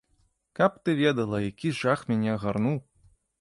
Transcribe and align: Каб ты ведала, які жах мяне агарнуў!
Каб 0.59 0.79
ты 0.87 0.95
ведала, 1.01 1.41
які 1.49 1.73
жах 1.81 1.99
мяне 2.13 2.29
агарнуў! 2.39 2.81